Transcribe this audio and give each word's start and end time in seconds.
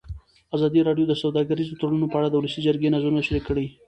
ازادي 0.55 0.79
راډیو 0.87 1.05
د 1.09 1.13
سوداګریز 1.23 1.67
تړونونه 1.79 2.07
په 2.09 2.15
اړه 2.19 2.27
د 2.29 2.35
ولسي 2.37 2.59
جرګې 2.67 2.93
نظرونه 2.95 3.21
شریک 3.27 3.43
کړي. 3.49 3.65